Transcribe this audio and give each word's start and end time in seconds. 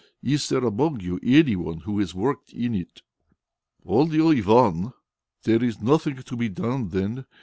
Is 0.23 0.49
there 0.49 0.65
among 0.65 1.01
you 1.01 1.19
any 1.21 1.55
one 1.55 1.81
who 1.81 1.99
has 1.99 2.15
worked 2.15 2.53
in 2.53 2.73
it?" 2.73 3.03
"Only 3.85 4.19
old 4.19 4.35
Ivan." 4.35 4.93
"There 5.43 5.63
is 5.63 5.79
nothing 5.79 6.15
to 6.23 6.35
be 6.35 6.49
done 6.49 6.89
then. 6.89 7.25